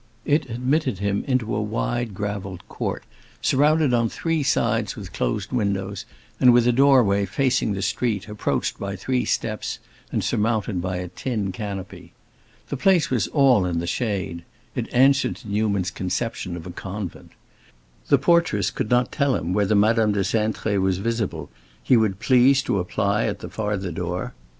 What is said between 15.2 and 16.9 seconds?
to Newman's conception of a